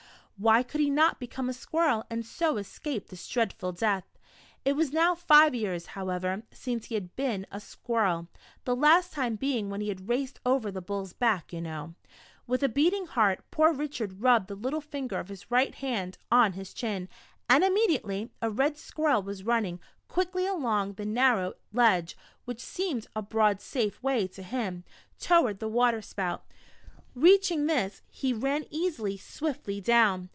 [0.37, 4.05] Why could he not become a squirrel, and so escape this dreadful death?
[4.65, 8.27] It was now five years, however, since he had been a squirrel,
[8.65, 11.93] the last time being when he had raced over the bull's back, you know.
[12.49, 16.53] ^^'ith a beating heart, poor Richard rubbed the little finsjer of his ridit hand on
[16.53, 17.07] his chin,
[17.47, 23.05] and /;;/ mediately a red squirrel was running quickly along the narrow ledge (which seemed
[23.15, 24.83] a broad safe way to him)
[25.19, 26.45] toward the water spout!
[27.13, 30.29] Reaching this, he ran easily, swiftly down.